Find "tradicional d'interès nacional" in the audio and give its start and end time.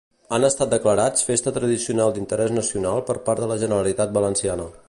1.59-3.07